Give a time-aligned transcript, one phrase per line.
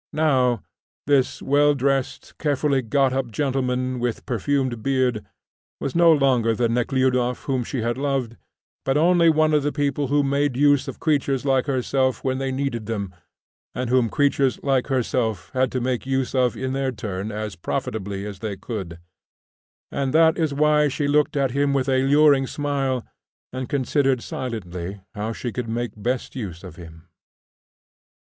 [0.13, 0.63] Now,
[1.05, 5.23] this well dressed, carefully got up gentleman with perfumed beard
[5.79, 8.35] was no longer the Nekhludoff whom she had loved
[8.83, 12.51] but only one of the people who made use of creatures like herself when they
[12.51, 13.13] needed them,
[13.75, 18.25] and whom creatures like herself had to make use of in their turn as profitably
[18.25, 18.97] as they could;
[19.91, 23.05] and that is why she looked at him with a luring smile
[23.53, 25.67] and considered silently how she could
[26.01, 27.07] best make use of him.